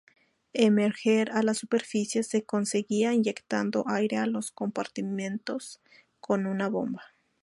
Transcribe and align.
Emerger 0.53 1.29
a 1.29 1.43
la 1.43 1.53
superficie 1.53 2.23
se 2.23 2.43
conseguía 2.43 3.13
inyectando 3.13 3.83
aire 3.87 4.17
a 4.17 4.25
los 4.25 4.49
compartimentos 4.49 5.79
con 6.19 6.47
una 6.47 6.69
bomba. 6.69 7.03